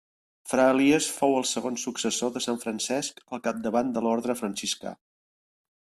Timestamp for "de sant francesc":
2.39-3.23